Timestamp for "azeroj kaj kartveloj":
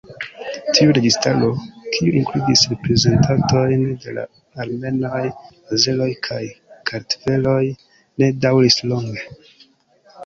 5.77-7.57